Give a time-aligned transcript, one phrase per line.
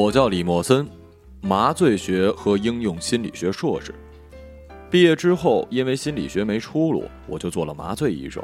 [0.00, 0.88] 我叫李莫森，
[1.40, 3.92] 麻醉学和应用心理学硕士。
[4.88, 8.40] 毕业之后，因为心理学没出路，我就做了麻醉医生。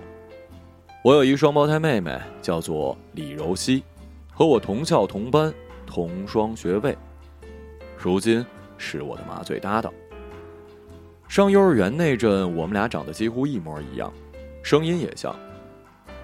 [1.04, 3.84] 我有一双胞胎妹妹，叫做李柔熙，
[4.32, 5.54] 和我同校同班，
[5.86, 6.98] 同双学位，
[7.96, 8.44] 如今
[8.76, 9.94] 是我的麻醉搭档。
[11.28, 14.12] 上幼儿园那阵，我们俩长得几乎一模一样，
[14.64, 15.32] 声音也像，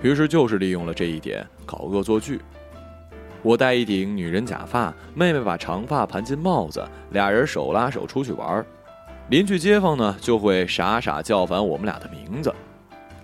[0.03, 2.41] 于是就是利用了这一点搞恶作剧。
[3.43, 8.65] 我戴一顶女人假发，妹妹把长发盘进帽子，俩人手拉手出去玩。
[9.31, 12.53] 邻居街坊呢就会傻傻叫反我们俩的名字，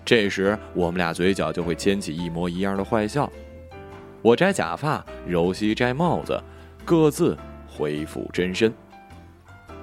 [0.03, 3.31] 这时我们俩嘴角就会牵起一模一样的坏笑。
[4.23, 6.41] 我摘假发，柔西摘帽子，
[6.83, 7.37] 各自
[7.67, 8.73] 恢复真身。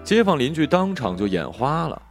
[0.02, 2.02] 街坊邻居当场就眼花了，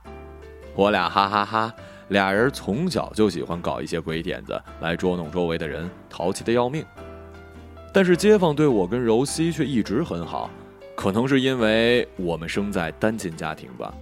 [0.75, 1.73] 我俩哈哈哈，
[2.07, 6.85] 俩人从小就喜欢搞一些鬼点子来捉弄周围的人，淘气的要命。
[7.93, 10.49] 但是街坊对我跟柔西却一直很好，
[10.95, 13.93] 可能是因为我们生在单亲家庭吧。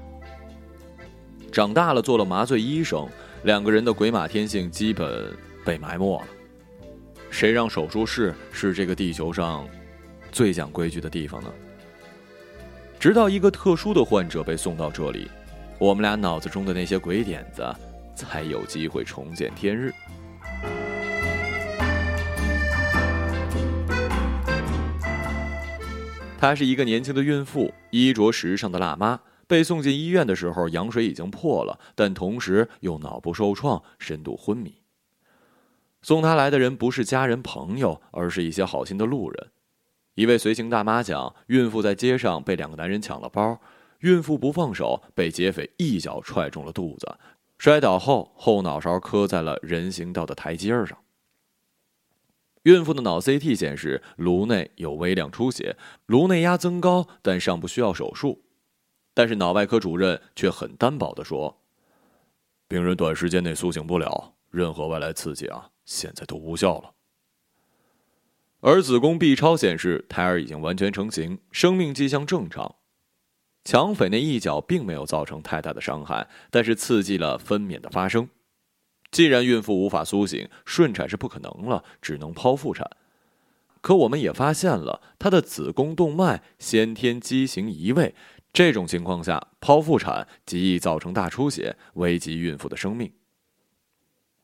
[1.52, 3.06] 长大了做了麻醉医生，
[3.44, 5.26] 两个人的鬼马天性基本
[5.66, 6.26] 被埋没了。
[7.30, 9.68] 谁让手术室是这个地球上
[10.32, 11.52] 最讲规矩的地方呢？
[12.98, 15.30] 直到一个特殊的患者被送到这里，
[15.78, 17.62] 我们俩脑子中的那些鬼点子
[18.16, 19.94] 才有机会重见天日。
[26.42, 29.20] 她是一个年轻的孕妇，衣着时尚的辣妈。
[29.46, 34.74] 被送进医院的时候，羊水已经破了，但同时又脑部受创，深度昏迷。
[36.02, 39.52] 送她来的人不是家人朋友，而是一些好心的路人。
[40.16, 43.60] 一位随行大妈讲，孕妇在街上被两个男人抢了包，
[44.00, 47.20] 孕妇不放手，被劫匪一脚踹中了肚子，
[47.60, 50.98] 摔倒后后脑勺磕在了人行道的台阶上。
[52.64, 55.76] 孕妇的脑 CT 显示颅内有微量出血，
[56.06, 58.44] 颅内压增高，但尚不需要手术。
[59.14, 61.62] 但是脑外科主任却很担保的说
[62.70, 66.94] ：“病人短时间内苏醒不了，任何外来刺激啊，现在都无效了。”
[68.62, 72.76] 而子宫 B 超显示胎儿已经完全成型，生命迹象正常。
[73.64, 78.30] 抢匪那一脚并没有造成太大的伤害，但是刺激了分娩的发生。
[79.12, 82.90] 既然孕妇无法苏醒，顺产是不可能了，只能剖腹产。
[83.82, 88.16] 可我们也发现了她的子宫动脉先天畸形移位，
[88.54, 93.12] 这种情况下剖腹产极易造成大出血，危及孕妇的生命。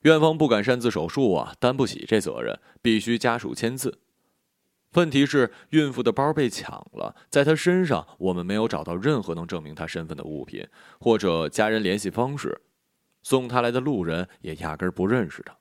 [0.01, 3.99] 院方不敢擅自手术啊，担不起这责任，必须家属签字。
[4.93, 10.67] 问题是孕妇的包被抢了，在她身上我们没有找到任何能证明她身份的物品，
[10.99, 12.61] 或者家人联系方式。
[13.29, 15.53] 送他来的路人也压根儿不认识他。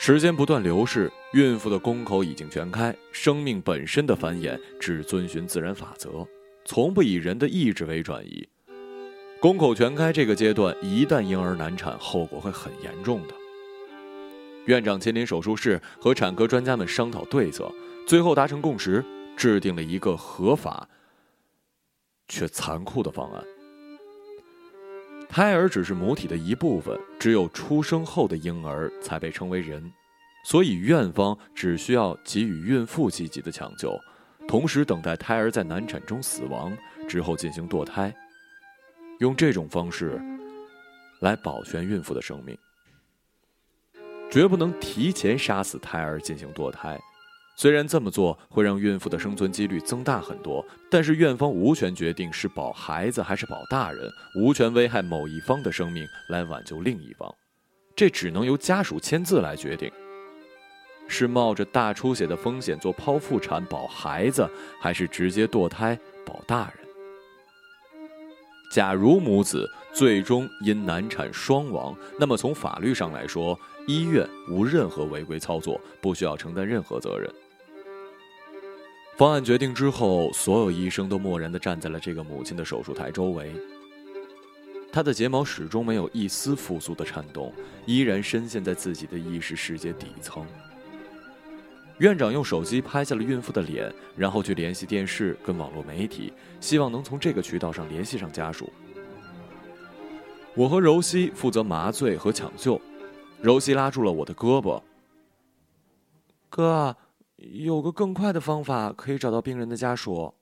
[0.00, 6.26] 时间不断流逝，孕妇的宫口已经全开，生命本身的繁衍只遵循自然法则，
[6.64, 8.48] 从不以人的意志为转移。
[9.40, 13.34] 宫口全开这个阶段，一旦婴儿难产，后果会很严重的。
[14.64, 17.72] 院长亲临手术室，和产科专家们商讨对策，
[18.08, 19.04] 最后达成共识，
[19.36, 20.88] 制定了一个合法
[22.26, 23.44] 却残酷的方案。
[25.28, 29.92] 胎儿只是母体的一部分，只有出生后的婴儿才被称为人，
[30.44, 33.94] 所以院方只需要给予孕妇积极的抢救，
[34.48, 38.12] 同时等待胎儿在难产中死亡之后进行堕胎，
[39.20, 40.18] 用这种方式
[41.20, 42.56] 来保全孕妇的生命，
[44.30, 46.98] 绝不能提前杀死胎儿进行堕胎。
[47.60, 57.28] 虽然这么做会让孕妇的生存几率增大很多，但是院方无权决定是保孩子还是保大人，无权危害某一方的生命来挽救另一方，
[57.96, 59.90] 这只能由家属签字来决定。
[61.08, 64.48] 是冒着大出血的风险做剖腹产保孩子，
[64.80, 66.86] 还是直接堕胎保大人？
[68.70, 73.58] 假如母子最终因难产双亡，那么从法律上来说，
[73.88, 77.28] 医院无任何违规操作，不需要承担任何责任。
[79.18, 83.52] 方案决定之后，所有医生都默然地站在了这个母亲的手术台周围。
[84.92, 87.52] 她的睫毛始终没有一丝复苏的颤动，
[87.84, 90.46] 依然深陷在自己的意识世界底层。
[91.98, 98.72] 院长用手机拍下了孕妇的脸，然后去联系电视跟网络媒体，希望能从这个渠道上联系上家属。
[100.54, 102.80] 我和柔西负责麻醉和抢救，
[103.42, 104.80] 柔西拉住了我的胳膊，
[106.48, 106.96] 哥。
[107.38, 110.34] 有个更快的方法可以找到病人的家属。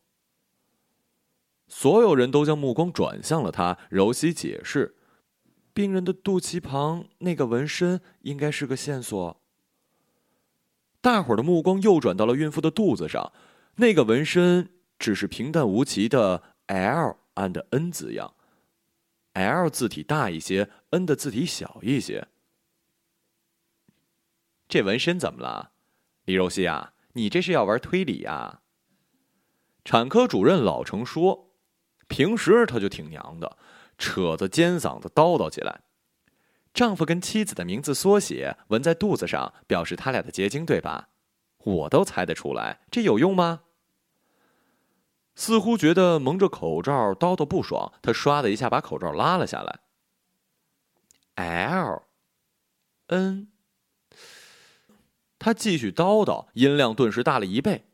[1.69, 3.79] 所有人都将目光转向了他。
[3.91, 4.97] 柔西解释
[5.75, 9.41] ：“病人的肚脐旁那个纹身应该是个线索。”
[11.03, 13.33] 大伙儿的目光又转到了孕妇的肚子上，
[13.77, 18.35] 那个纹身只是平淡无奇的 L and N 字样
[19.35, 22.29] ，L 字体大一些，N 的字体小一些。
[24.69, 25.73] 这纹身怎么了，
[26.27, 26.93] 李柔熙啊？
[27.15, 28.61] 你这是要玩推理呀？
[29.85, 31.53] 产科主任老程说
[32.09, 33.57] ：“平时他就挺娘的，
[33.97, 35.81] 扯着尖嗓子叨叨起来。
[36.75, 41.09] 丈夫跟妻子的名字缩写纹在肚子上，表示他俩的结晶，对吧？
[41.59, 43.63] 我都猜得出来，这有用吗？”
[45.37, 49.81] 似乎觉得蒙着口罩叨叨不爽，他唰的一下把口罩拉了下来。
[51.37, 51.97] L，N。
[55.39, 57.85] 他继续叨叨，音量顿时大了一倍。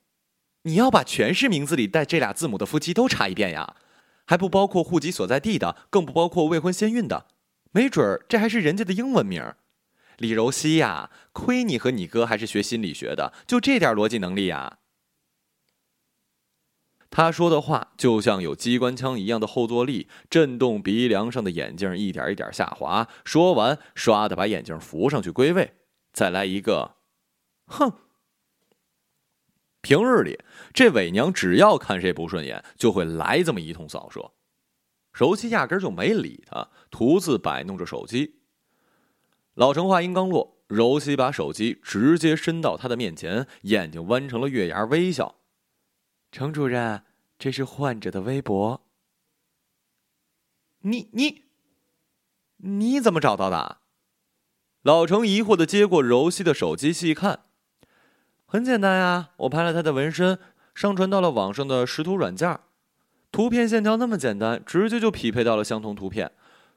[0.63, 3.77] 你要把全市名字里带这俩字母的夫妻都查一遍呀，
[4.27, 7.27] 还不包括户籍所在地的，更不包括未婚先孕的。
[7.73, 9.55] 没准儿这还是人家的英文名。
[10.19, 14.79] 李柔熙呀，亏你和你哥还是学心理学的，就这点逻辑能力呀！
[17.11, 23.09] 他说的话就像有机关枪一样的后坐力，震动鼻梁上的眼镜一点一点下滑。
[23.25, 25.75] 说完，唰的把眼镜扶上去归位，
[26.13, 26.97] 再来一个。
[27.67, 27.93] 哼！
[29.81, 30.39] 平日里，
[30.73, 34.33] 这伪娘只要看谁不顺眼，就会来这么一通扫射。
[35.13, 38.41] 柔熙压根就没理他，独自摆弄着手机。
[39.55, 45.41] 老程话音刚落，柔熙把手机直接伸到他的面前，眼睛弯成了月牙，微笑
[46.33, 47.05] ：“程主任，
[47.39, 48.87] 这是患者的微博。
[50.83, 51.45] 你你
[52.57, 53.83] 你怎么找到的？”
[54.83, 57.47] 老程疑惑的接过柔熙的手机，细看。
[58.53, 60.39] 很简单呀，我拍了他的纹身，
[60.75, 62.61] 上传到了网上的识图软件，
[63.31, 66.31] 图片线条那么简单，直接就匹配到了相同图片。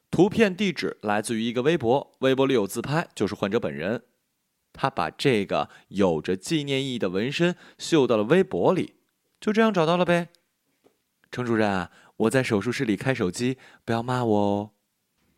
[0.09, 4.03] 图片地址来自于一个微博，微博里有自拍，就是患者本人。
[4.71, 8.95] 他把这个有着纪念意义的纹身绣到了微博里，
[9.41, 10.29] 就这样找到了呗。
[11.29, 14.71] 程主任，我在手术室里开手机，不要骂我哦。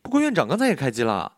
[0.03, 1.37] 不过院长刚才也开机了，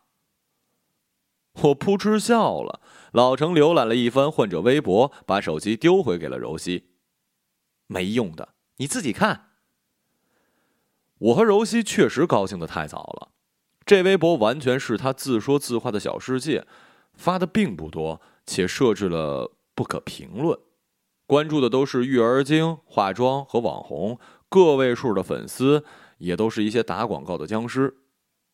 [1.53, 2.81] 我扑哧笑了。
[3.11, 6.89] 老程浏览了一番患者微博，把手机丢回给了柔熙。
[7.87, 9.49] 没用的，你自己看。
[11.17, 13.31] 我和柔熙确实高兴的太早了。
[13.85, 16.67] 这微博完全是他自说自话的小世界，
[17.13, 20.57] 发的并不多，且设置了不可评论。
[21.25, 25.83] 关注的都是育儿经、化妆和网红，个位数的粉丝
[26.19, 27.97] 也都是一些打广告的僵尸，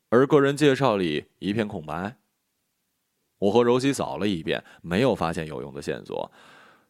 [0.10, 2.18] 而个人介绍里一片空白。
[3.46, 6.32] 我和柔熙扫了一遍，没有发现有用的线索，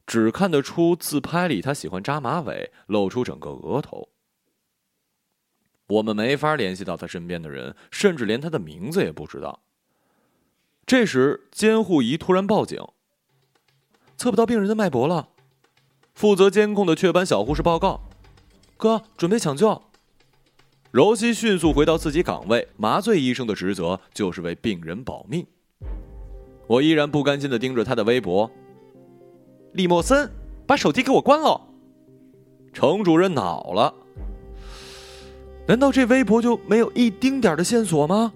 [0.05, 4.09] 只看得出自拍里他喜欢扎马尾，露出整个额头。
[5.87, 9.63] 我们没法联系到他身边的人，甚至连他的名字也不知道。
[10.85, 12.79] 这时，监护仪突然报警，
[14.15, 15.29] 测不到病人的脉搏了。
[16.13, 18.01] 负责监控的雀斑小护士报告
[18.77, 19.81] ：“哥，准备抢救。”
[20.91, 25.45] 柔熙迅速回到自己岗位，麻醉医生的职责就是为病人保命。
[26.67, 28.49] 我依然不甘心的盯着他的微博。
[29.73, 30.29] 李莫森，
[30.65, 31.59] 把手机给我关了。
[32.73, 33.93] 程主任恼了。
[35.67, 38.33] 难道这微博就没有一丁点的线索吗？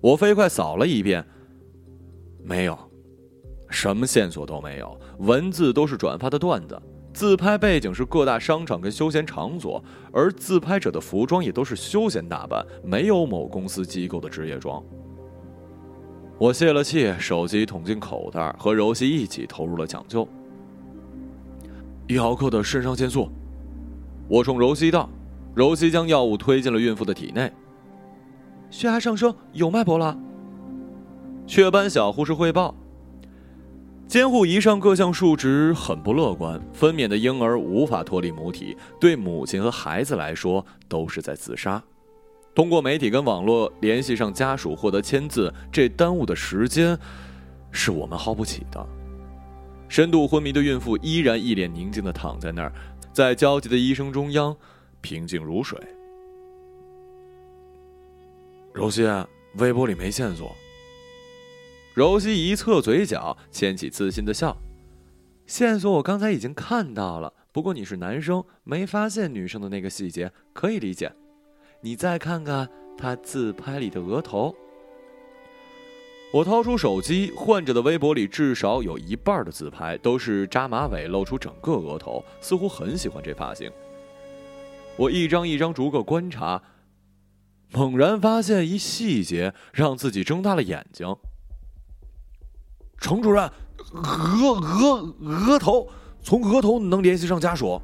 [0.00, 1.24] 我飞快扫了一遍，
[2.42, 2.78] 没有，
[3.68, 4.98] 什么线索都没有。
[5.18, 6.80] 文字都是转发的段子，
[7.12, 14.84] 自拍背景是各大商场跟休闲场所，而自拍者的服装也都是休闲打扮，没有某公司机构的职业装。
[16.38, 20.26] 我泄了气，手机捅进口袋，和柔熙一起投入了抢救。
[22.06, 23.28] 一毫克的肾上腺素，
[24.28, 25.10] 我冲柔熙道。
[25.54, 27.52] 柔熙将药物推进了孕妇的体内。
[28.70, 30.16] 血压上升，有脉搏了。
[31.44, 32.72] 雀斑小护士汇报。
[34.06, 41.82] 监护仪上各项数值很不乐观，分娩的婴儿无法脱离母体，对母亲和孩子来说都是在自杀。
[42.58, 46.98] 通过媒体跟网络联系上家属，获得签字，这耽误的时间
[47.70, 48.84] 是我们耗不起的。
[49.88, 52.72] 深度昏迷的孕妇依然一脸宁静的躺在那儿，
[53.12, 54.56] 在焦急的医生中央，
[55.00, 55.78] 平静如水。
[58.74, 59.06] 柔熙，
[59.58, 60.52] 微博里没线索。
[61.94, 64.56] 柔熙一侧嘴角，牵起自信的笑。
[65.46, 71.12] 线索我刚才已经看到了，不过你是男生，没发现女生的那个细节，可以理解。
[71.80, 74.54] 你再看看他自拍里的额头。
[76.32, 83.70] 我掏出手机，患者的微博里至少有一半的自拍都是扎马尾，露出整个额头，似乎很喜欢这发型。
[84.96, 86.60] 我一张一张逐个观察，
[87.72, 91.16] 猛然发现一细节，让自己睁大了眼睛。
[92.98, 93.50] 程主任，
[93.94, 95.88] 额额额头
[96.20, 97.80] 从额头能联系上家属？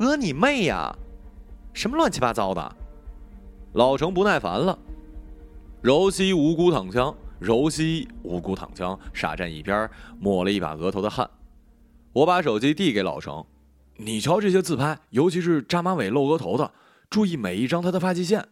[0.00, 0.94] 额你妹呀！
[1.72, 2.76] 什么乱七八糟的？
[3.72, 4.78] 老程不耐烦了。
[5.80, 11.30] 柔西无辜躺枪，柔西无辜躺枪，傻站一边，抹了一把额头的汗。
[12.12, 13.46] 我把手机递给老程，
[13.96, 16.72] 你瞧这些自拍，尤其是扎马尾露额头的，
[17.08, 18.48] 注意每一张他的发际线。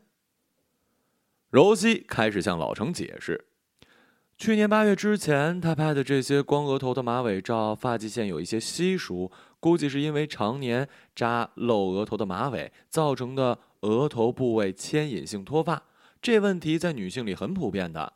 [1.50, 3.46] 柔西开始向老程解释。
[4.36, 15.82] 去年八月之前，他拍的这些光额头的马尾照，发际线有一些稀疏，估计是因为常年扎露额头的马尾造成的额头部位牵引性脱发。
[16.20, 18.12] 这问题在女性里很普遍的。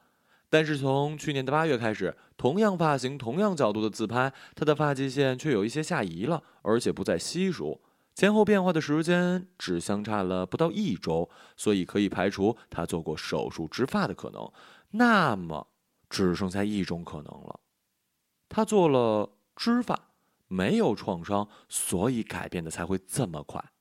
[0.48, 7.80] 但是从去年的八月开始，同样发型、同样角度的自拍，她的发际线却有一些下移了，而且不再稀疏，
[8.14, 14.50] 前后变化的时间只相差了不到一周，所以可以排除她做过手术植发的可能。
[14.92, 15.68] 那么。
[16.10, 17.58] 只剩下一种可能了，
[18.46, 20.10] 他做了植发，
[20.46, 23.71] 没有创伤，所以改变的才会这么快。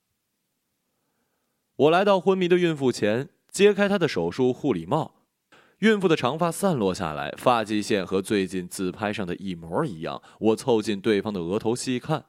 [1.81, 5.15] 我来到昏迷的孕妇前，揭开她的手术护理帽，
[5.79, 10.21] 孕妇的长发散落下来，发际线和最近自拍上的一模一样。
[10.39, 12.25] 我凑近对方的额头细看，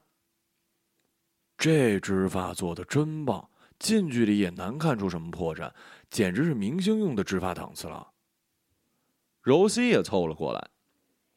[1.59, 5.71] 这植发做的真棒，近距离也难看出什么破绽，
[6.09, 8.13] 简直是明星用的植发档次了。
[9.43, 10.71] 柔西也凑了过来，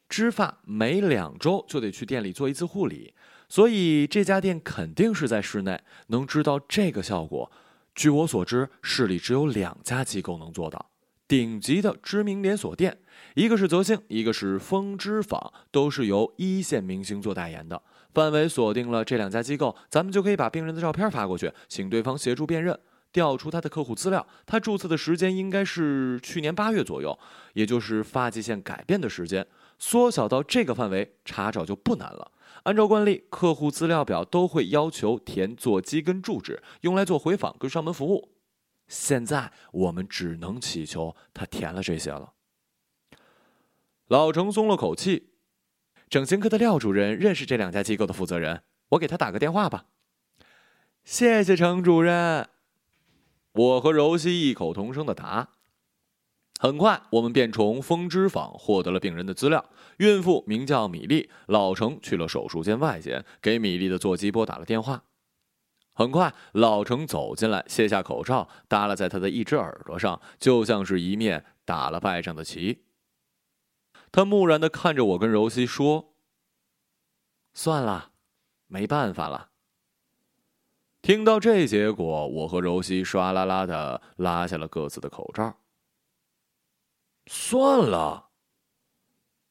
[0.08, 3.12] 植发每两周就得去店里做一次护理，
[3.46, 5.82] 所以这家店肯定是在室内。
[6.06, 7.52] 能知道这个效果，
[7.96, 10.90] 据我所知，市里只有两家机构能做到，
[11.26, 12.98] 顶级的知名连锁店，
[13.34, 17.82] 一个是泽兴，一个是风之坊，都是由一线明星做代言的。
[18.12, 22.78] 范围锁定了这两家机构，咱们就可以把病人的照片发过去，请对方协助辨认。
[23.12, 27.18] 调出他的客户资料，他注册的时间应该是去年八月左右，
[27.54, 29.46] 也就是发际线改变的时间。
[29.78, 32.30] 缩小到这个范围，查找就不难了。
[32.66, 38.32] 按照惯例，客户资料表都会要求填座机跟住址，用来做回访跟上门服务。
[38.88, 42.32] 现在我们只能祈求他填了这些了。
[44.08, 45.30] 老程松了口气，
[46.08, 49.84] 整形科的廖主任认识这两家机构的负责人，我给他打个电话吧。
[51.04, 52.48] 谢谢程主任。
[53.52, 55.50] 我和柔西异口同声的答。
[56.58, 59.64] 很快，我们便从风之坊获得了病人的资料。
[59.98, 65.04] 孕妇名叫米粒，老程去了手术间外间，给米粒的座机拨打了电话。
[65.92, 72.84] 很快，老程走进来，卸下口罩，耷拉在他的一只耳朵上，就像是一面打了败仗的旗。
[74.12, 76.14] 他木然的看着我跟柔西说
[77.52, 78.12] ：“算了，
[78.66, 79.50] 没办法了。”
[81.02, 85.58] 听到这结果，我和柔西唰啦啦的拉下了各自的口罩。
[87.26, 88.28] 算了，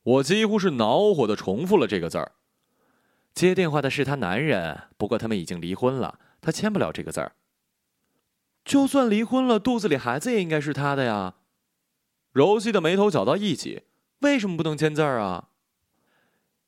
[0.03, 2.31] 我几乎是恼火的重复了这个字儿。
[3.33, 7.33] 接电话的是他男人，不过他们已经离婚了，他签不了这个字儿。
[8.63, 11.35] 就算离婚了，肚子里孩子也应该是他的呀。
[12.31, 13.83] 柔西的眉头搅到一起，
[14.19, 15.49] 为什么不能签字儿啊？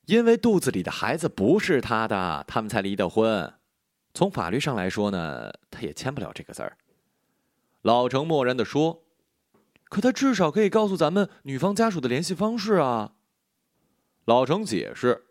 [0.06, 3.54] 因为肚子里的孩子不是他的，他们才离的婚。
[4.14, 6.76] 从法律上来说呢，他也签不了这个字儿。
[7.82, 9.04] 老程漠然的说
[9.88, 13.14] ：“可他至少可以告诉咱们女方家属的联系方式啊。”
[14.26, 15.24] 老程解释：“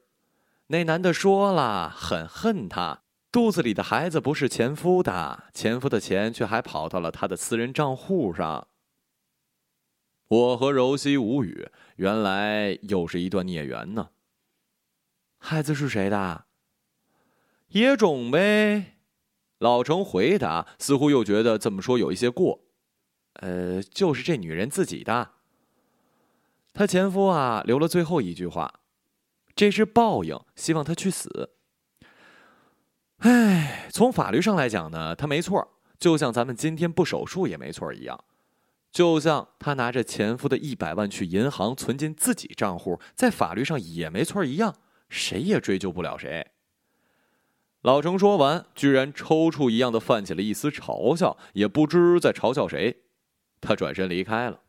[0.68, 8.68] 那男的说了，很恨他，肚子里的孩子不是前夫的，前夫的钱却还跑到了他的私人账户上。”
[10.30, 14.10] 我和柔西无语，原来又是一段孽缘呢。
[15.38, 16.46] 孩子是谁的？
[17.70, 18.98] 野种呗，
[19.60, 22.67] 老程回答，似乎又觉得这么说有一些过。
[23.42, 25.32] 呃，就是这女人自己的。
[26.74, 28.82] 她前夫啊，留了最后一句话
[29.56, 31.52] ：“这是报应，希望她去死。”
[33.20, 35.68] 哎，从法律上来讲呢，她没错，
[35.98, 38.24] 就像咱们今天不手术也没错一样。
[38.92, 44.76] 就像她拿着前夫的一百万去银行存进自己账户，在法律上也没错一样，
[45.10, 46.52] 谁也追究不了谁。
[47.82, 53.04] 老程说完，居然抽搐一样的泛起了一丝嘲笑，也不知在嘲笑谁。
[53.60, 54.62] 他转身离开了。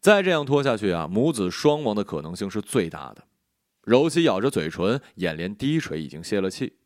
[0.00, 3.26] 再这样拖下去啊，母子双亡的可能性是最大的。
[3.82, 6.76] 柔西咬着嘴唇，眼帘低垂，已经泄了气。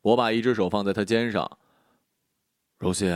[0.00, 1.58] 我把一只手放在他肩上。
[2.78, 3.10] 柔西，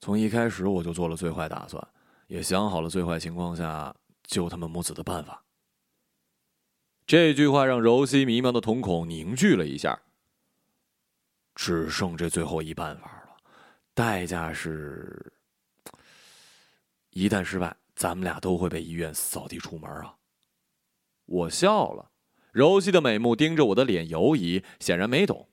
[0.00, 1.86] 从一开始我就做了最坏打算，
[2.26, 5.44] 也想好了最坏情况下救他们母子的办法。
[7.06, 10.00] 这句话让柔西迷茫的瞳孔凝聚了一下。
[11.54, 13.17] 只剩这最后一办法，
[13.98, 15.32] 代价是，
[17.10, 20.14] 一旦失败，咱们俩都会被医院扫地出门啊！
[21.24, 22.12] 我笑了，
[22.52, 25.48] 柔细的美目盯着我的脸犹疑，显然没懂。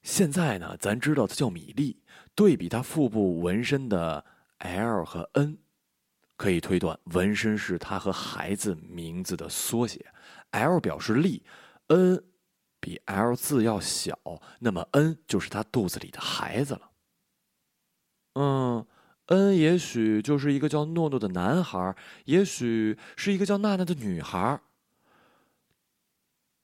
[0.00, 2.02] 现在呢，咱知道她叫米莉，
[2.34, 4.24] 对比她腹部纹身的
[4.60, 5.58] L 和 N，
[6.38, 10.06] 可以推断纹身是她和孩子名字的缩写。
[10.52, 11.44] L 表示力
[11.88, 12.24] ，N
[12.80, 14.18] 比 L 字要小，
[14.60, 16.88] 那么 N 就是她肚子里的孩子了。
[18.34, 18.86] 嗯
[19.26, 24.60] 恩也许就是一个叫诺诺的男孩，也许是一个叫娜娜的女孩。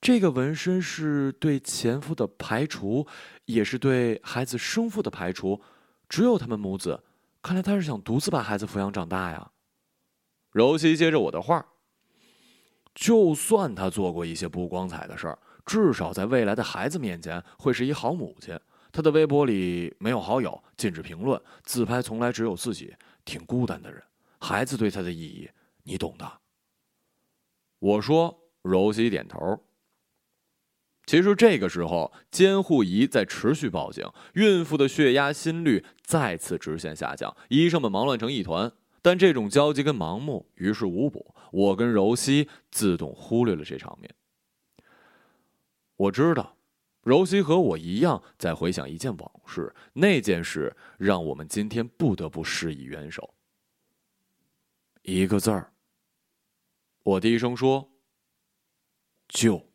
[0.01, 3.07] 这个纹身是对前夫的排除，
[3.47, 5.61] 也是对孩子生父的排除。
[6.09, 7.03] 只有他们母子，
[7.43, 9.51] 看来他是想独自把孩子抚养长大呀。
[10.53, 11.67] 柔西接着我的话
[12.95, 18.59] ：“就算他做过一些不光彩的事儿，至少在未来的孩子面前会是一好母亲。
[18.93, 24.03] 他的微博里没有好友，禁止评论，自拍从来只有自己，挺孤单的人。
[24.41, 25.49] 孩子对他的意义，
[25.85, 26.41] 你懂的。”
[27.81, 29.65] 我说，柔西点头。
[31.07, 34.05] 其实这个时候，监护仪在持续报警，
[34.35, 38.71] 孕妇的血压、心率再次直线下降，医生们忙乱成一团。
[39.01, 44.15] 但这种焦急跟盲目于事无补，我跟柔西自动忽略了这场面。
[45.97, 46.58] 我知道，
[47.09, 53.33] 柔西和我一样在回想一件往事，那件事让我们今天不得不施以援手。
[55.01, 55.73] 一个字儿。
[57.05, 57.91] 我低声说
[59.27, 59.71] ：“救。”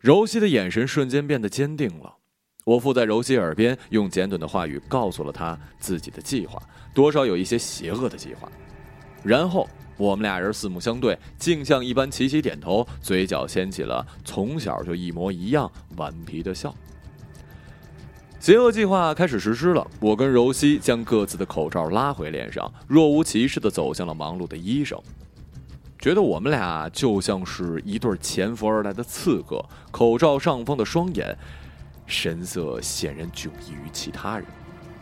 [0.00, 2.16] 柔西的眼神瞬间变得坚定了，
[2.64, 6.58] 我附在柔西耳边，用简短的话语告诉了他自己的计划，
[6.94, 8.50] 多少有一些邪恶的计划。
[9.22, 16.74] 然后我们俩人四目相对，镜像一般齐齐点头，嘴角掀起了从小就一模一样顽皮的笑。
[18.38, 25.00] 邪恶计划开始实施了，我跟柔西将各自的口罩拉回脸上，若无其事的走向了忙碌的医生。
[25.98, 31.36] 觉得我们俩就像是一对潜伏而来的刺客，口罩上方的双眼，
[32.06, 34.46] 神色显然迥异于其他人，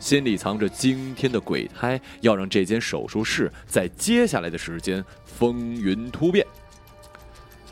[0.05, 6.47] 心里藏着惊天的鬼胎，要让这间手术室在接下来的时间风云突变。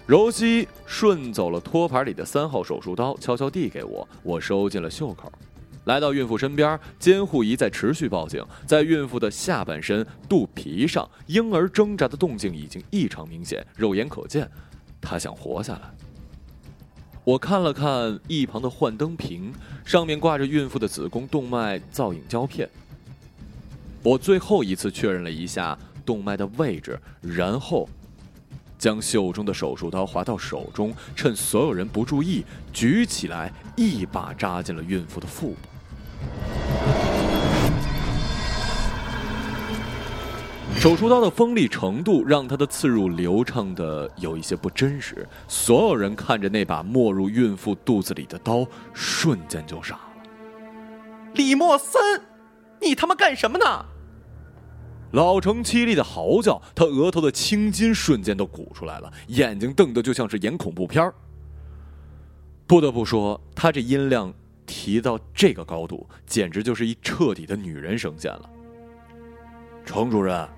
[0.07, 5.31] 柔西顺走了托盘里的三号手术刀，悄悄递给我，我收进了袖口。
[5.85, 8.43] 来到孕妇身边，监护仪在持续报警。
[8.67, 14.51] 在孕妇的下半身肚皮上，婴儿挣扎的动静已经异常明显，肉眼可见。
[15.03, 16.02] 她想活下来。
[17.25, 19.53] 我看了看一旁的幻灯屏，
[19.85, 22.69] 上面挂着孕妇的子宫动脉造影胶片。
[24.03, 27.89] 我最后一次确认了一下动脉的位置，然后
[28.77, 35.57] 将袖中的手术刀划到手中，趁所有人不注意，举起来，一把扎进了孕妇的腹部。
[40.83, 45.25] 手术刀的锋利程度让他的刺入流畅的有一些不真实。
[45.47, 50.31] 所有人看着那把没入孕妇肚子里的刀，瞬间就傻了。
[51.35, 52.21] 李莫森，
[52.81, 53.65] 你他妈干什么呢？
[55.13, 61.13] 老程凄厉的嚎叫，他额头的青筋瞬间都鼓出来了，眼睛瞪得就像是演恐怖片
[62.67, 64.35] 不得不说，他这音量。
[64.65, 68.51] 提到这个高度，简直就是一彻底的女人声线了。
[69.85, 70.49] 程主任，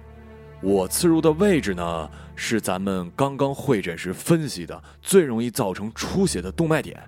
[0.62, 6.98] 我刺入的位置呢，是咱们刚刚会诊时分析的最容易造成出血的动脉点。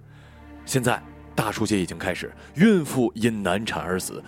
[0.66, 1.02] 现在
[1.34, 4.22] 大出血已经开始，孕妇因难产而死，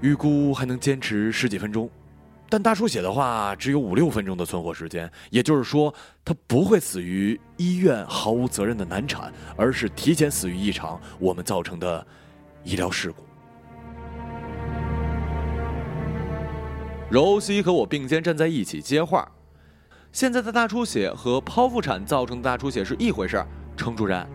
[0.00, 1.90] 预估还能坚持十几分钟。
[2.48, 5.92] 但大出血的话，只有五六分钟的存活时间，也就是说，
[6.24, 12.06] 他不会死于医院毫无责任的难产，而是提前死于一场我们造成的
[12.64, 13.27] 医疗事故。
[17.10, 19.26] 柔西和我并肩站在一起接话
[20.12, 23.42] ：“现在的大出血和剖腹产造成的大出血是一回事。”
[23.78, 24.26] 程主任，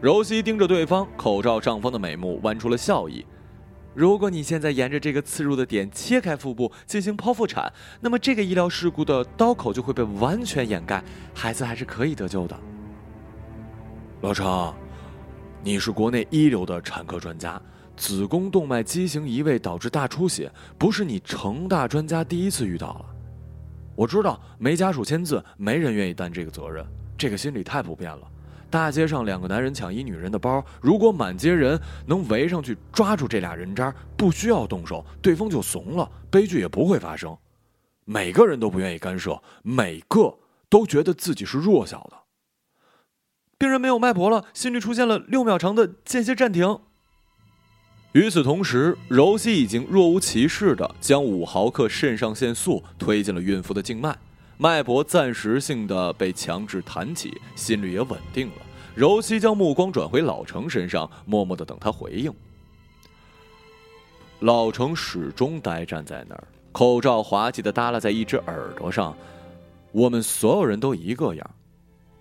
[0.00, 3.24] 柔西盯着对方口罩上方的美目，弯出了笑意。
[3.94, 11.04] 如果你现在沿着这个刺入的点切开腹部进行剖腹产，那么这个医疗事故的刀口就会被完全掩盖，
[11.34, 12.58] 孩子还是可以得救的。
[14.22, 14.74] 老程，
[15.62, 17.60] 你是国内一流的产科专家，
[18.00, 23.04] 子宫动脉畸形移位导致大出血，不是你成大专家第一次遇到了。
[23.94, 26.82] 我知道没家属签字，没人愿意担这个责任，
[27.18, 28.26] 这个心理太普遍了。
[28.70, 37.36] 大街上两个男人抢一女人的包，如果满街人能围上去抓住这俩人渣，不需要动手，对方就怂了，悲剧也不会发生。
[38.06, 40.38] 每个人都不愿意干涉，每个
[40.70, 42.16] 都觉得自己是弱小的。
[43.58, 46.80] 病人没有脉搏了，心率出现了六秒长的间歇暂停。
[48.12, 54.16] 与此同时，柔西已经若无其事的将五毫克肾上腺素推进了孕妇的静脉。
[54.58, 58.54] 脉搏暂时性的被强制弹起，心率也稳定了。
[58.96, 62.34] 柔西将目光转回老程身上，默默的等他回应。
[64.40, 69.16] 老程始终呆站在那儿，口罩滑稽的耷拉在一只耳朵上。
[69.92, 71.50] 我们所有人都一个样，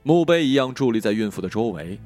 [0.03, 1.99] 墓碑一样伫立在孕妇的周围。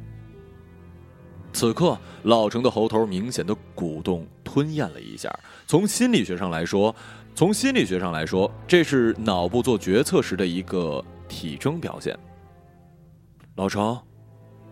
[1.53, 5.31] 此刻，老程的喉头明显的鼓动、吞咽了一下。
[5.67, 6.93] 从心理学上来说，
[7.35, 12.17] 从心理学上来说，这是脑部做决策时的一个体征表现。
[13.55, 13.97] 老程，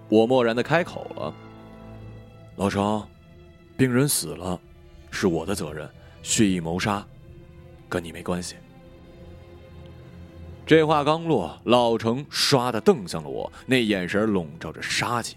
[0.10, 1.34] 我漠然的开口了。
[2.56, 3.08] 老程，
[3.78, 4.60] 病人死了，
[5.12, 5.88] 是我的责任，
[6.24, 7.06] 蓄意谋杀，
[7.88, 8.56] 跟你没关系。
[10.66, 15.36] 这话刚落，老程唰的瞪向了我，那眼神笼罩着杀气，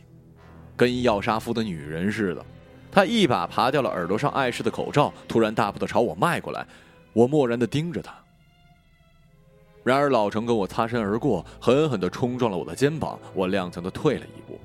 [0.77, 2.45] 跟要杀夫的女人似的。
[2.91, 6.67] 他一把扒掉了耳朵上碍事的口罩，突然大步的朝我迈过来。
[7.13, 8.15] 我漠然的盯着他。
[9.83, 14.59] 然而老程跟我擦身而过，狠狠的冲撞了我的肩膀，我踉跄的退了一步。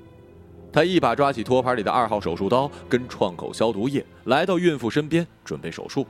[0.72, 6.06] 他一把抓起托盘里的二号手术刀跟创口消毒液，来到孕妇身边准备手术。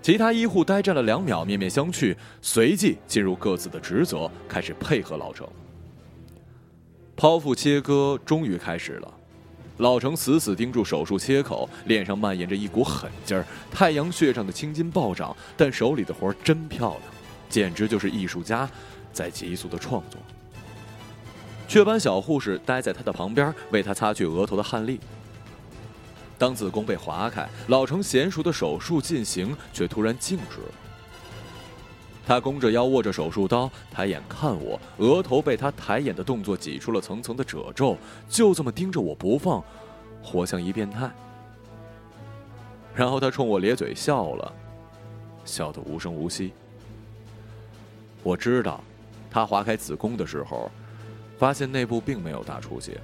[0.00, 5.46] 其他医护呆站了两秒，面面相觑，随即进入各自的职责，开始配合老程。
[7.16, 9.12] 剖腹切割终于开始了，
[9.78, 17.02] 老程死死盯住手术切口，脸上蔓延着一股狠劲儿，太阳穴上的青筋暴涨，但手里的活真漂亮，
[17.48, 18.68] 简直就是艺术家
[19.12, 20.20] 在急速的创作。
[21.68, 24.98] 雀斑小护士待在他的旁边，为他擦去额头的汗粒。
[26.38, 30.85] 当子宫被划开，老程娴熟的手术进行，却突然静止了。
[32.26, 37.96] 他弓着腰，握着手术刀，抬眼看我，额头被他抬眼的动作挤出了层层的褶皱，
[38.28, 39.62] 就这么盯着我不放，
[40.20, 41.08] 活像一变态。
[42.92, 44.52] 然后他冲我咧嘴笑了，
[45.44, 46.52] 笑得无声无息。
[48.24, 48.82] 我知道，
[49.30, 50.68] 他划开子宫的时候，
[51.38, 53.00] 发现内部并没有大出血。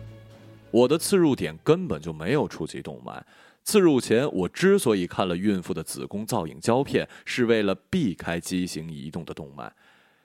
[0.73, 3.25] 我的刺入点根本就没有触及动脉。
[3.65, 9.73] 刺入前，我之所以看了孕妇的子宫造影胶片，是为了避开畸形移动的动脉。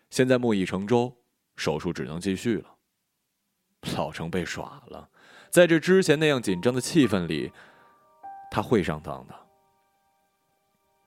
[0.09, 1.13] 现在木已成舟，
[1.55, 2.75] 手术只能继续了。
[3.95, 5.09] 老程被耍了，
[5.49, 7.51] 在这之前那样紧张的气氛里，
[8.49, 9.35] 他会上当的。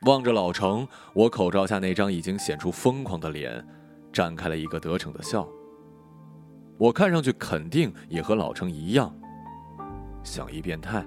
[0.06, 3.66] 望着老程，我口罩下那张已经显出疯狂的脸，
[4.12, 5.46] 展开了一个得逞的笑。
[6.78, 9.14] 我看上去肯定也和老程一样。
[10.22, 11.04] 像一变态。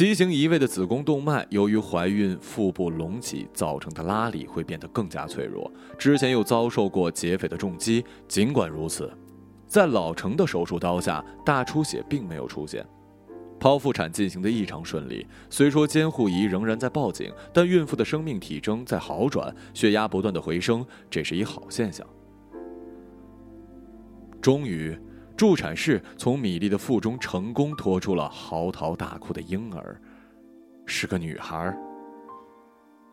[0.00, 5.70] 畸形移位的子宫动脉，由于怀孕腹部隆起造成的拉力，会变得更加脆弱。
[5.98, 9.12] 之前又遭受过劫匪的重击，尽管如此，
[9.66, 12.82] 在老程的手术刀下，大出血并没有出现。
[13.60, 22.06] 剖腹产进行的异常顺利，虽说监护仪仍然在报警，但孕妇的生命体征在好转，血压不断的回升，这是一好现象。
[24.40, 24.98] 终于。
[25.40, 29.98] 助产士从米粒的腹中成功拖出了嚎啕大哭的婴儿，
[30.84, 31.74] 是个女孩。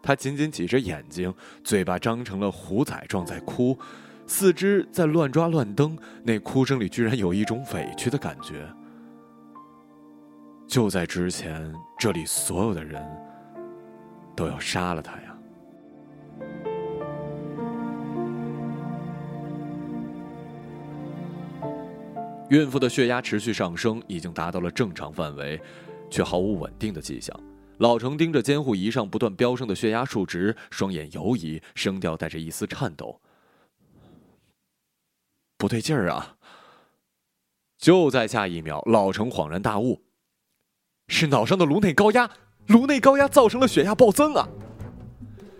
[0.03, 3.79] 她紧紧挤着眼睛，嘴巴张成了虎仔状在哭，
[4.25, 8.67] 四肢在乱抓乱蹬，那哭声里居然有一种委屈的感觉。
[10.67, 13.01] 就在之前，这里所有的人
[14.35, 15.26] 都要杀了她呀。
[22.49, 25.59] 孕妇的血压持续上升，已经达到了正常范围，
[26.09, 27.37] 却毫无稳定的迹象。
[27.79, 33.19] 老程盯着监护仪上不断飙升的血压数值，双眼游移，声调带着一丝颤抖
[35.57, 36.37] ：“不对劲儿啊！”
[37.77, 40.01] 就在下一秒，老程恍然大悟
[41.09, 42.31] ：“是脑上的颅内高压，
[42.67, 44.47] 颅内高压造成了血压暴增啊！”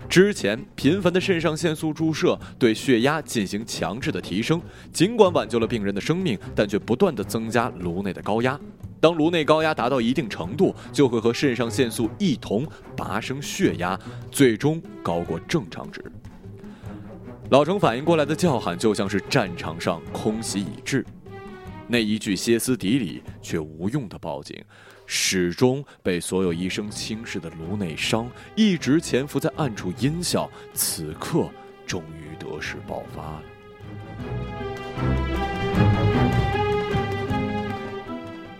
[0.10, 8.60] 之前频繁的肾上腺素注射对血压进行强制的提升，尽管挽救了病人的生命，但却不断的增加颅内的高压。
[9.00, 12.66] 当颅内高压达到一定程度，就会和肾上腺素一同
[12.96, 14.00] 拔升血压，
[14.32, 16.04] 最终高过正常值。
[17.50, 21.06] 老程反应过来的叫喊，就像是战场上空袭已至，
[21.88, 24.64] 那一句歇斯底里却无用的报警。
[25.10, 31.50] 始终被所有医生轻视的颅内伤，一直潜伏在暗处阴笑，此刻
[31.86, 33.44] 终于得势爆发了。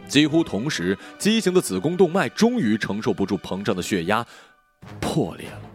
[0.08, 4.26] 几乎同时，畸形的子宫动脉终于承受不住膨胀的血压，
[5.02, 5.67] 破裂了，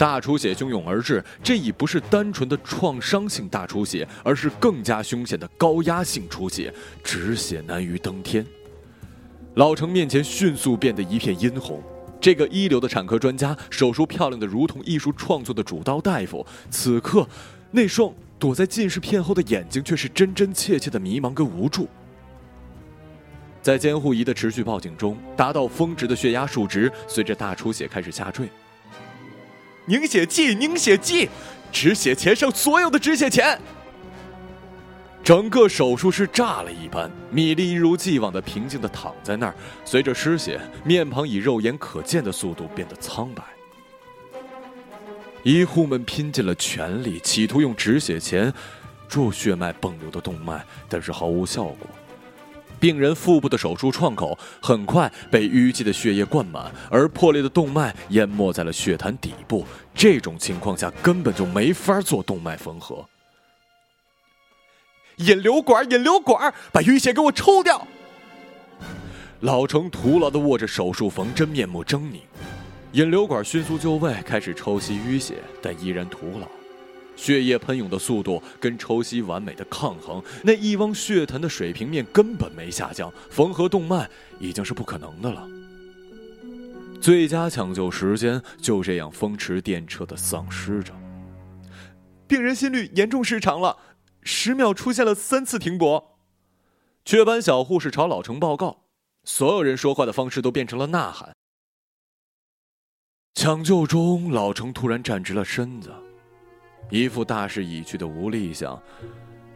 [0.00, 1.22] 大出血汹涌而至。
[1.42, 6.72] 这已不是单纯的创伤性大出血，而是更加凶险的高压性出血，
[7.04, 8.42] 止血难于登天。
[9.56, 11.82] 老程面前迅速变得一片殷红，
[12.18, 17.28] 这个一流的产科专家，手术漂亮的如同艺术创作的主刀大夫，此刻
[17.70, 21.86] 那双躲在近视片后的眼睛却是真真切切的迷茫跟无助。
[23.60, 28.48] 在监护仪的持续报警中，达到峰值的血压数值随着大出血开始下坠。
[29.86, 31.28] 凝血剂，凝血剂，
[31.72, 33.58] 止血钳上所有的止血钳。
[35.22, 43.42] 整个手术室炸了一般，米莉一如既往的平静的躺在那儿，随着失血，面庞以肉眼可见的速度变得苍白。
[45.42, 48.52] 医护们拼尽了全力，企图用止血钳
[49.08, 51.86] 注血脉迸流的动脉，但是毫无效果。
[52.80, 59.66] 病人腹部的手术创口很快被淤积的血液灌满，而破裂的动脉淹没在了血潭底部。
[59.94, 63.04] 这种情况下根本就没法做动脉缝合。
[65.16, 67.86] 引流管，引流管，把淤血给我抽掉！
[69.40, 72.20] 老程徒劳地握着手术缝针，面目狰狞。
[72.92, 76.46] 引流管迅速就位，开始抽吸淤血，但依然徒劳。
[77.20, 85.46] 血液喷涌的速度跟抽吸完美的抗衡，那一汪血潭的水平面根本没下降，缝合动脉已经是不可能的了。
[86.98, 90.94] 最佳抢救时间就这样风驰电掣的丧失着。
[92.26, 93.76] 病人心率严重失常了，
[94.22, 96.18] 十秒出现了三次停泊。
[97.04, 98.84] 雀斑小护士朝老程报告，
[99.24, 101.34] 所有人说话的方式都变成了呐喊。
[103.34, 105.92] 抢救中，老程突然站直了身子。
[106.90, 108.80] 一副大势已去的无力相，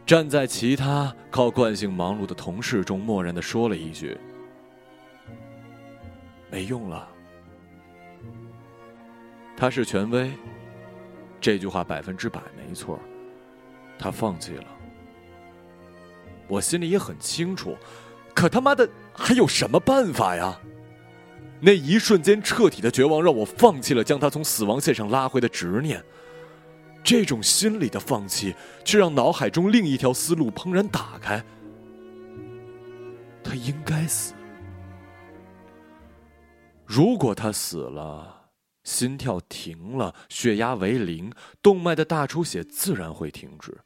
[0.05, 4.17] 站在其他靠惯性忙碌的同事中，漠然的说了一句
[6.49, 7.07] ：“没用了。”
[9.57, 10.31] 他是权威，
[11.39, 12.99] 这句话百分之百没错。
[13.97, 14.65] 他放弃了，
[16.47, 17.77] 我心里也很清楚，
[18.33, 20.59] 可他妈的还有什么办法呀？
[21.61, 26.03] 那一瞬间彻底的绝望，让我放弃了将他从死亡线上拉回的执念。
[27.05, 31.41] 这种心理的放弃，却让脑海中另一条思路怦然打开。
[33.43, 34.33] 他应该死。
[36.83, 38.47] 如果他死了，
[38.83, 43.77] 心跳停了，血压为零，动脉的大出血自然会停止。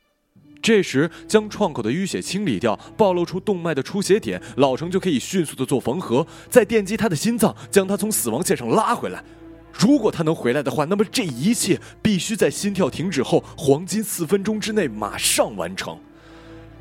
[0.61, 9.23] 这时，将创口的淤血清理掉，暴露出动脉的出血点，老程就可以迅速的做缝合，再电击他的心脏，将他从死亡线上拉回来。
[9.71, 15.97] 如果他能回来的话，那么这一切必须在心跳停止后黄金四分钟之内马上完成。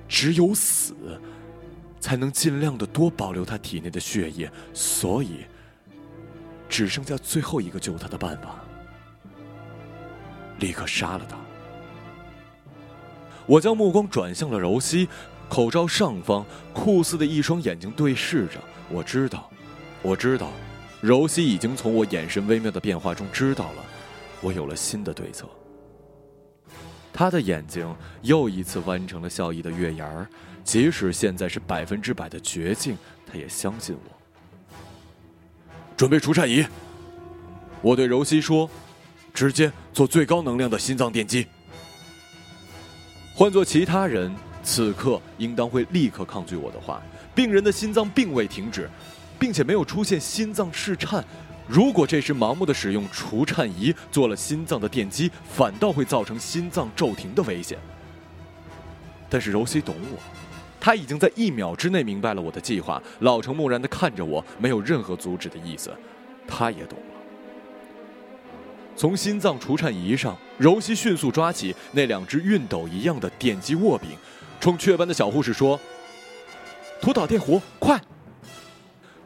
[0.09, 0.95] 只有死，
[2.01, 4.51] 才能尽量的多保留他体内的血液。
[4.73, 5.45] 所以，
[6.69, 8.65] 只剩下最后一个救他的办法：
[10.61, 11.37] 立刻杀了他。
[13.47, 15.09] 我将目光转向了柔西，
[15.49, 18.59] 口罩上方，酷似的一双眼睛对视着。
[18.89, 19.51] 我知道，
[20.01, 20.51] 我知道。
[21.01, 23.85] 柔西已经从我眼神微妙的变化中知道了，
[24.41, 25.49] 我有了新的对策。
[27.13, 30.29] 他的眼睛又一次弯成了笑意的月牙儿，
[30.65, 34.81] 即使现在是百分之百的绝境，他也相信我。
[35.97, 36.65] 准备除颤仪，
[37.83, 38.69] 我对柔西说
[39.35, 41.47] ：“直接做最高能量的心脏电击。”
[43.35, 44.33] 换做其他人，
[44.63, 47.03] 此刻应当会立刻抗拒我的话。
[47.35, 48.91] 病人的心脏并未停止。
[49.39, 51.25] 并且没有出现心脏室颤，
[51.67, 57.79] 如果这时盲目的使用除颤仪做了心脏的电击，反倒会造成心脏骤停的危险。
[59.31, 60.19] 但是柔西懂我，
[60.81, 63.03] 他已经在一秒之内明白了我的计划。
[63.21, 65.95] 老成木然的看着我，没有任何阻止的意思，
[66.47, 67.05] 他也懂了。
[68.97, 74.11] 从心脏除颤仪上，柔西迅速抓起那两只熨斗一样的电击握柄，
[74.59, 75.79] 冲雀斑的小护士说
[77.01, 78.01] ：“涂导电弧，快！”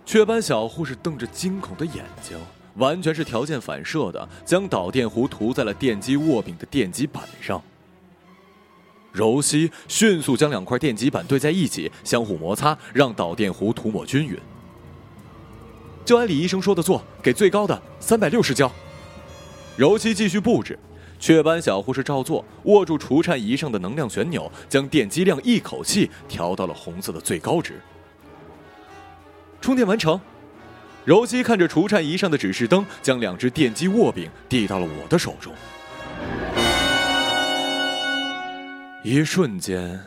[0.05, 2.37] 雀斑小护士瞪着惊恐的眼睛，
[2.77, 7.63] 完全是条件反射的将导电弧涂在了电机握柄的电极板上。
[9.13, 14.39] 柔西迅速将两块电极板对在一起，相互摩擦，让导电弧涂抹均匀。
[16.05, 18.71] 就按李医生说的做，给最高的三百六十焦。
[19.77, 20.79] 柔西继续布置，
[21.21, 27.81] 雀斑小护士照做，握住除颤仪上的能量旋钮，将电击量一口气调到了红色的最高值。
[29.63, 30.21] 充电完成，
[31.05, 35.55] 柔西看着除颤仪上的指示灯，将两只电击握柄递到了我的手中。
[39.05, 40.01] 一瞬间，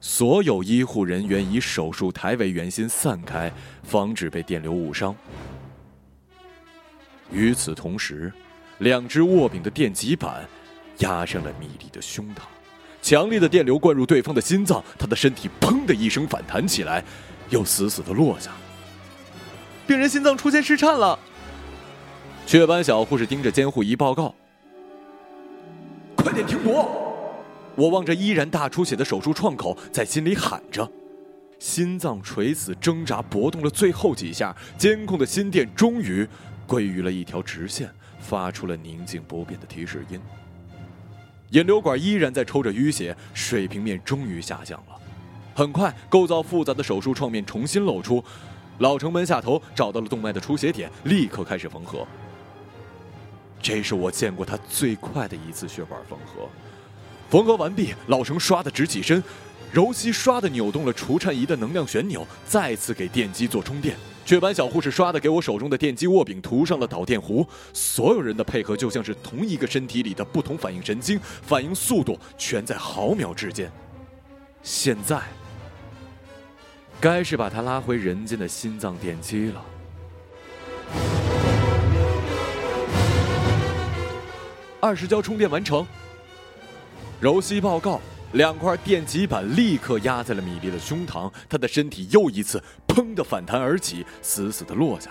[0.00, 3.52] 所有医护人员以手术台为圆心散开，
[3.82, 5.14] 防止被电流误伤。
[7.32, 8.32] 与此同时，
[8.78, 10.48] 两只握柄的电极板
[10.98, 12.42] 压上了米莉的胸膛，
[13.02, 17.04] 强烈的电流灌入对方的心脏，他的身体砰的一声反弹起来。
[17.50, 18.50] 又死死的落下。
[19.86, 21.18] 病人心脏出现失颤了。
[22.46, 24.34] 雀斑小护士盯着监护仪报告
[26.16, 27.06] ：“快点停泊！”
[27.76, 30.90] 我望着依然大出血的手术创口，在心里喊着。
[31.58, 36.26] 心脏垂死挣扎，搏动了最后几下，监控的心电终于
[36.66, 40.20] 归于了一条直线，发出了宁静不变的提示音。
[41.50, 44.89] 引流管依然在抽着淤血，水平面终于下降了。
[45.60, 48.24] 很快，构造复杂的手术创面重新露出。
[48.78, 52.08] 老程门下头找到了动脉的出血点，立刻开始缝合。
[53.60, 56.48] 这是我见过他最快的一次血管缝合。
[57.28, 59.22] 缝合完毕，老程唰的直起身，
[59.70, 63.94] 柔西唰的扭动了除颤仪的能量旋钮，再次给电机做充电。
[64.24, 67.46] 雀斑小护士唰的给我手中的电机握柄涂上了导电弧。
[67.74, 73.70] 所有人的配合就像是同一个身体里的不同反应神经，反应速度全在毫秒之间。
[74.62, 75.20] 现在。
[77.00, 79.64] 该是把他拉回人间的心脏电击了。
[84.80, 85.86] 二十焦充电完成。
[87.18, 88.00] 柔西报告，
[88.32, 95.10] 两块电极板立刻压在了米粒的胸膛，他的身体又一次砰的反弹而起，死死的落下。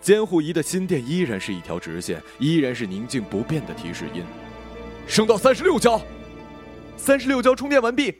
[0.00, 4.22] 监护仪的心电依然是一条直线，依然是宁静不变的提示音。
[5.06, 6.00] 升到三十六焦，
[6.96, 8.14] 三十六焦充电完毕。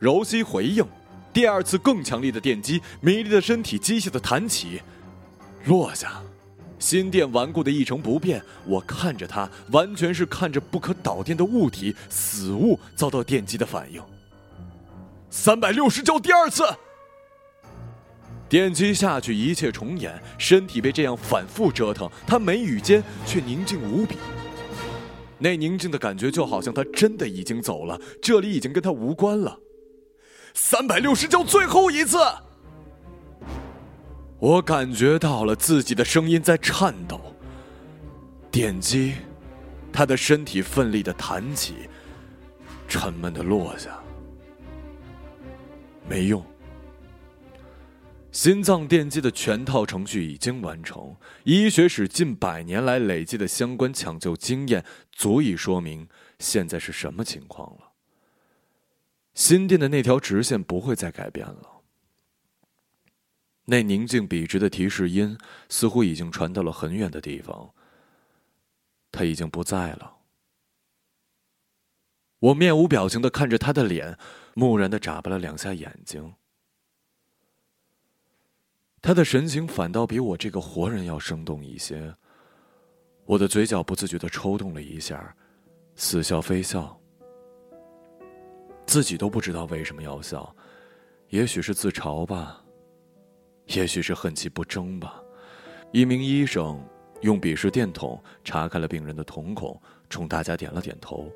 [0.00, 0.84] 柔西回应。
[1.34, 4.80] 第二次更强力的电击，米莉的身体机械的弹起，
[5.64, 6.22] 落下，
[6.78, 8.40] 心电顽固的一成不变。
[8.64, 14.00] 我看着他，完全是看着不可导电的物体死物遭到电击的反应。
[15.28, 16.62] 三百六十焦，第二次，
[18.48, 20.16] 电击下去，一切重演。
[20.38, 24.14] 身体被这样反复折腾，他眉宇间却宁静无比。
[25.36, 29.58] 那宁静的感觉，就好像他真的已经走了，这里已经跟他无关了。
[30.54, 32.16] 三百六十焦，最后一次。
[34.38, 37.20] 我感觉到了自己的声音在颤抖。
[38.50, 39.14] 电击，
[39.92, 41.88] 他的身体奋力的弹起，
[42.86, 43.98] 沉闷的落下。
[46.08, 46.44] 没用。
[48.30, 57.93] 心脏电击的全套程序已经完成，医学史近百年来累积的相关抢救经验，足以说明现在是什么情况了。
[59.34, 61.82] 心电的那条直线不会再改变了。
[63.66, 67.72] 那宁静笔直的提示音似乎已经传到了很远的地方。
[69.10, 70.16] 他已经不在了。
[72.40, 74.18] 我面无表情的看着他的脸，
[74.54, 76.34] 木然的眨巴了两下眼睛。
[79.00, 82.14] 他的神情反倒比我这个活人要生动一些。
[83.24, 85.34] 我的嘴角不自觉的抽动了一下，
[85.94, 87.00] 似笑非笑。
[88.86, 90.54] 自己都不知道为什么要笑，
[91.28, 92.62] 也许是自嘲吧，
[93.66, 95.20] 也许是恨其不争吧。
[95.92, 96.80] 一名医生
[97.22, 101.30] 用笔试电筒查看了病人的瞳孔，冲大家点了点头。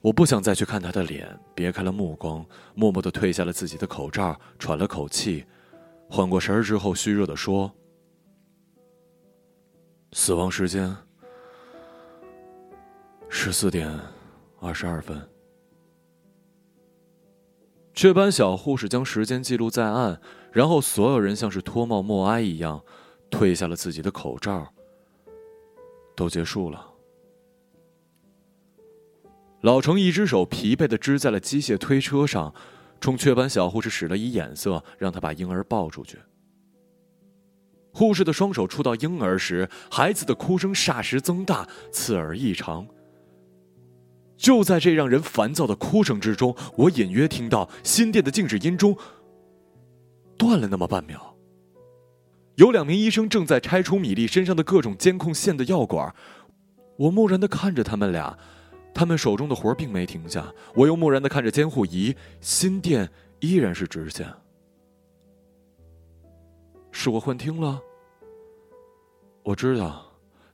[0.00, 5.44] 我不想再去看他的脸，别开了目光，默默的褪下了自己的口罩，喘了口气，
[6.08, 7.70] 缓过神儿之后，虚弱的说
[10.12, 10.96] ：“死亡时间
[13.28, 13.88] 十四点。”
[14.60, 15.26] 二十二分，
[17.94, 20.20] 雀斑小护士将时间记录在案，
[20.52, 22.84] 然后所有人像是脱帽默哀一样，
[23.30, 24.72] 褪下了自己的口罩。
[26.14, 26.86] 都结束了。
[29.62, 32.54] 老程一只手疲惫的支在了机械推车上，
[33.00, 36.18] 冲雀斑小护士使了一眼色，让他把婴儿抱出去。
[37.94, 42.86] 护士的双手触到婴儿时，孩子的哭声霎时增大，刺耳异常。
[44.40, 48.96] 就在这让人烦躁的哭声之中，我隐约听到心电的静止音中
[50.38, 51.36] 断了那么半秒。
[52.54, 56.14] 有两名医生正在拆除米粒身上的各种监控线的药管，
[56.96, 58.36] 我木然的看着他们俩，
[58.94, 60.50] 他们手中的活并没停下。
[60.74, 63.10] 我又木然的看着监护仪，心电
[63.40, 64.26] 依然是直线。
[66.90, 67.78] 是我幻听了？
[69.42, 70.09] 我知道。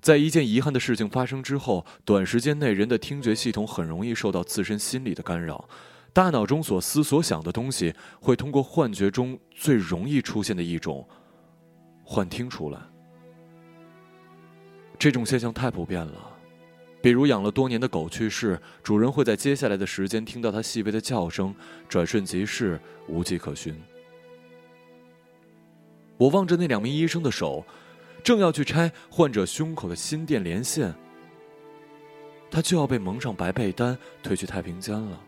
[0.06, 5.68] 在一件遗憾的事情发生之后，短时间内人的听觉系统很容易受到自身心理的干扰，
[6.12, 11.04] 大脑中所思所想的东西会通过幻觉中最容易出现的一种
[12.04, 12.78] 幻听出来。
[14.96, 16.30] 这种现象太普遍了，
[17.02, 21.52] 比如养了多年的狗去世，主人会在接下来的时间听到它细微的叫声，
[21.88, 23.74] 转瞬即逝，无迹可寻。
[26.16, 27.66] 我望着那两名医生的手。
[28.26, 30.92] 正要去拆患者胸口的心电连线，
[32.50, 35.20] 他就要被蒙上白被单推去太平间了。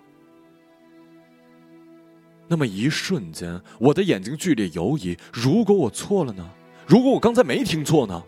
[2.49, 5.16] 那么一瞬间，我的眼睛剧烈游移。
[5.32, 6.51] 如果我错了呢？
[6.88, 8.20] 如果我刚才没听错呢？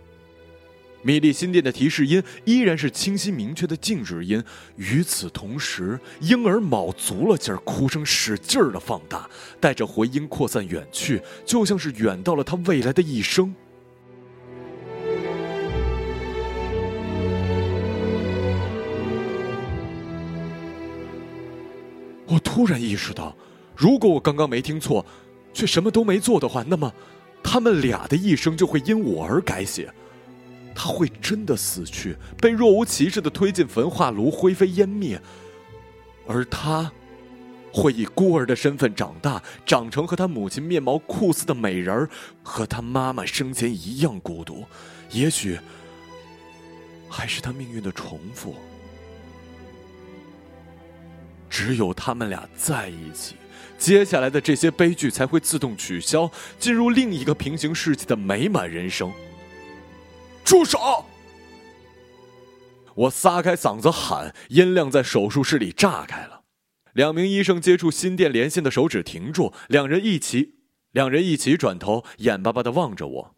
[1.03, 4.41] 米粒心电的提示音依然是清晰明确的静止音。
[4.77, 13.53] 与此同时，婴儿卯足了劲儿，哭声使劲儿的放大，带着回音扩散远去，就像是远到了他未来的一生。
[22.61, 23.35] 突然意识到，
[23.75, 25.03] 如果我刚刚没听错，
[25.55, 26.93] 却什么都没做的话，那么，
[27.43, 29.91] 他们俩的一生就会因我而改写。
[30.75, 35.19] 他会真的死去，被若无其事的推进焚化炉，灰飞烟灭。
[36.27, 36.93] 而他，
[37.73, 42.11] 会以孤儿的身份长大，长成和他母亲面貌酷似的美人儿，
[42.43, 44.67] 和他妈妈生前一样孤独。
[45.13, 45.59] 也许，
[47.09, 48.55] 还是他命运的重复。
[51.51, 53.35] 只有他们俩在一起，
[53.77, 59.13] 接下来的这些悲剧才会自动取消，进入另一个平行世界的美满人生。
[60.45, 61.05] 住手！
[62.95, 66.43] 我撒开嗓子喊，音量在手术室里炸开了。
[66.93, 70.55] 两名医生接触心电连线的手指停住，两人一起，
[70.93, 73.35] 两人一起转头，眼巴巴的望着我。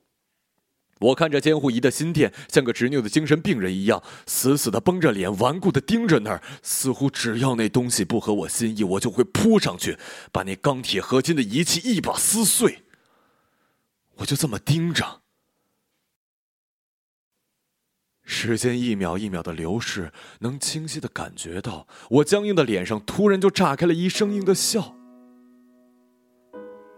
[1.02, 9.98] 我看着监护仪的心电，像个执拗的精神病人一样，死死的绷着脸，顽固的盯着那儿，似乎只要那东西不合我心意，我就会扑上去，
[10.30, 12.84] 把那钢铁合金的仪器一把撕碎。
[14.16, 15.22] 我就这么盯着。
[18.24, 24.94] 时间一秒一秒的流逝，能清晰的感觉到我僵硬的脸上突然就炸开了一生硬的笑。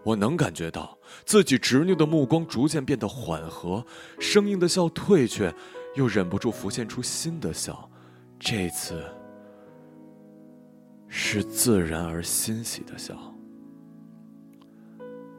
[0.03, 3.85] 我能感觉到自己执拗的目光逐渐变得缓和，
[4.19, 5.53] 生硬的笑退却，
[5.95, 7.89] 又忍不住浮现出新的笑，
[8.39, 9.03] 这次
[11.07, 13.15] 是自然而欣喜的笑。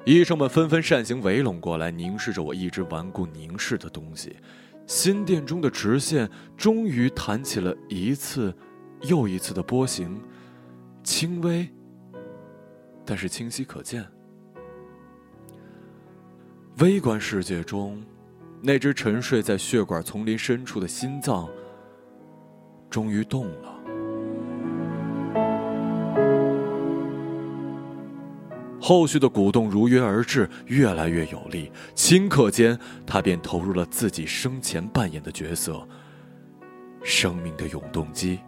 [0.04, 4.36] 医生们纷纷扇形围拢过来，凝视着我一直顽固凝视的东西。
[4.86, 8.54] 心电中的直线终于弹起了一次
[9.02, 10.22] 又一次的波形，
[11.02, 11.68] 轻微，
[13.04, 14.06] 但是清晰可见。
[16.78, 17.98] 微观世界中，
[18.60, 21.48] 那只沉睡在血管丛林深处的心脏
[22.90, 23.72] 终于动了。
[28.78, 31.72] 后续的鼓动如约而至，越来越有力。
[31.94, 35.82] 顷刻间，他便投入了自己生前扮演的角色——
[37.02, 38.38] 生命的永动机。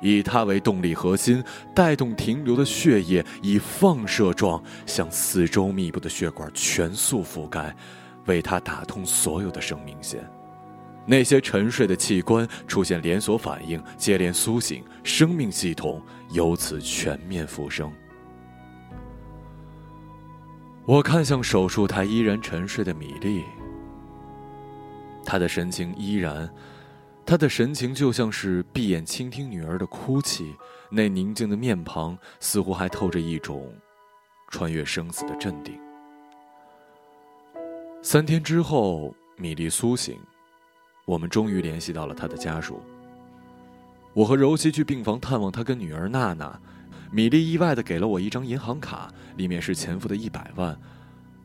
[0.00, 1.42] 以它为动力核心，
[1.74, 7.74] 带动停留的血液以放射状向四周密布的血管全速覆盖，
[8.26, 10.28] 为它打通所有的生命线。
[11.08, 17.92] 那些沉睡的器官出现连锁反应，接连苏醒，生命系统由此全面复生。
[20.84, 23.44] 我看向手术台依然沉睡的米粒，
[25.24, 26.48] 他的神情依然，
[27.26, 30.54] 他的神情就像是闭眼倾听女儿的哭泣，
[30.88, 33.74] 那宁静的面庞似乎还透着一种
[34.48, 35.76] 穿越生死的镇定。
[38.00, 40.16] 三天之后，米粒苏醒，
[41.04, 42.80] 我们终于联系到了他的家属。
[44.14, 46.58] 我和柔西去病房探望他跟女儿娜娜。
[47.10, 50.78] 米莉意外的给了我一张银行卡，里面是前夫的一百万，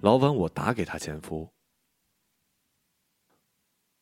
[0.01, 1.47] 老板我打给他前夫。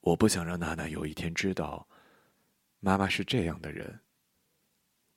[0.09, 1.87] 我不想让娜娜有一天知道，
[2.79, 3.99] 妈妈是这样的人。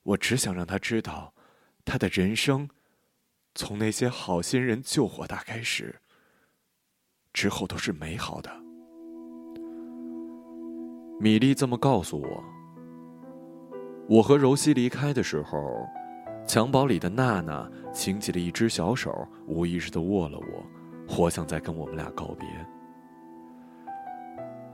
[0.03, 1.33] 我只想让她知道，
[1.83, 2.69] 她的人生，
[3.55, 5.99] 从那些好心人救火大开始，
[7.33, 8.51] 之后都是美好的。
[11.19, 12.43] 米莉这么告诉我。
[14.07, 15.59] 我和柔西离开的时候。
[16.45, 20.65] 襁褓里的娜娜擎起了一只小手，无意识的握了握，
[21.07, 22.45] 活像在跟我们俩告别。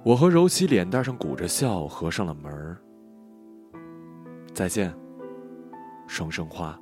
[0.01, 2.77] 我和柔熙脸蛋上鼓着笑，合上了门。
[4.53, 4.93] 再见，
[6.07, 6.79] 双生花。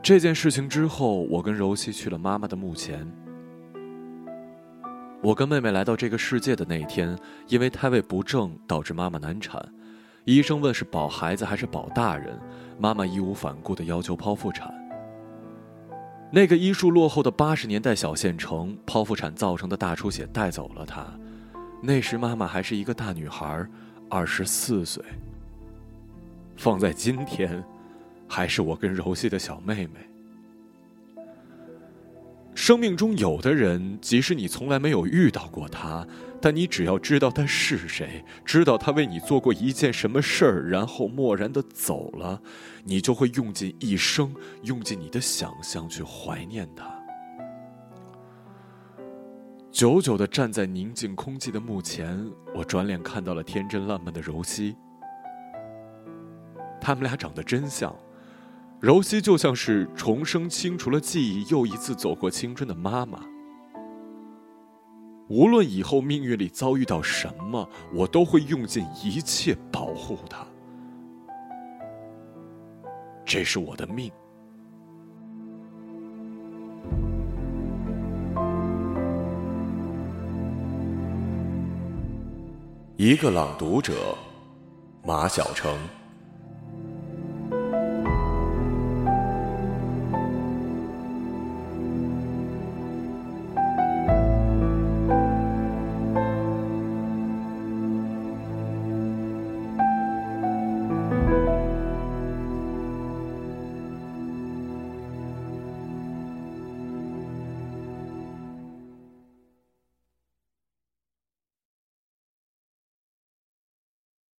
[0.00, 3.04] 这件事情之后，我跟柔熙去了妈妈的墓前。
[5.22, 7.18] 我跟妹妹来到这个世界的那一天，
[7.48, 9.60] 因为胎位不正导致妈妈难产。
[10.24, 12.38] 医生问是保孩子还是保大人，
[12.78, 14.72] 妈妈义无反顾地要求剖腹产。
[16.30, 21.06] 那个医术落后的八十年代小县城，剖腹产造成的大出血带走了她。
[21.80, 23.66] 那时妈妈还是一个大女孩，
[24.08, 25.02] 二十四岁。
[26.56, 27.62] 放在今天，
[28.26, 30.00] 还是我跟柔西的小妹妹。
[32.54, 36.06] 生命中有的人，即使你从来没有遇到过他，
[36.46, 42.40] 但你只要知道他是谁，知道他为你做过一件什么事儿，然后漠然的走了，
[42.84, 44.32] 你就会用尽一生，
[44.62, 46.88] 用尽你的想象去怀念他。
[49.72, 52.24] 久久的站在宁静空寂的墓前，
[52.54, 54.76] 我转脸看到了天真烂漫的柔熙。
[56.80, 57.92] 他们俩长得真像，
[58.78, 63.18] 柔熙就像是重生清除了记忆，又一次走过青春的妈妈。
[65.28, 70.46] 无论以后命运里遭遇到什么，我都会用尽一切保护她。
[73.24, 74.10] 这是我的命。
[82.96, 84.16] 一个朗读者，
[85.04, 85.76] 马晓成。